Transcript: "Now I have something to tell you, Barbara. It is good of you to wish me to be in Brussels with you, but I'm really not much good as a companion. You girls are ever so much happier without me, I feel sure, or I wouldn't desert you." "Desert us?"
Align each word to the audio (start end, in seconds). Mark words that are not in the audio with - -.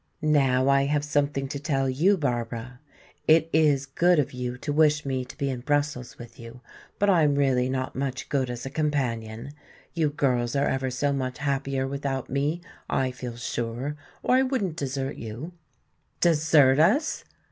"Now 0.23 0.67
I 0.67 0.85
have 0.85 1.05
something 1.05 1.47
to 1.49 1.59
tell 1.59 1.87
you, 1.87 2.17
Barbara. 2.17 2.79
It 3.27 3.47
is 3.53 3.85
good 3.85 4.17
of 4.17 4.33
you 4.33 4.57
to 4.57 4.73
wish 4.73 5.05
me 5.05 5.23
to 5.23 5.37
be 5.37 5.47
in 5.51 5.59
Brussels 5.59 6.17
with 6.17 6.39
you, 6.39 6.61
but 6.97 7.07
I'm 7.07 7.35
really 7.35 7.69
not 7.69 7.95
much 7.95 8.27
good 8.27 8.49
as 8.49 8.65
a 8.65 8.71
companion. 8.71 9.51
You 9.93 10.09
girls 10.09 10.55
are 10.55 10.65
ever 10.67 10.89
so 10.89 11.13
much 11.13 11.37
happier 11.37 11.87
without 11.87 12.31
me, 12.31 12.61
I 12.89 13.11
feel 13.11 13.35
sure, 13.35 13.95
or 14.23 14.37
I 14.37 14.41
wouldn't 14.41 14.75
desert 14.77 15.17
you." 15.17 15.51
"Desert 16.19 16.79
us?" 16.79 17.23